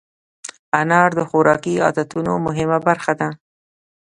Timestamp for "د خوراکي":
1.17-1.75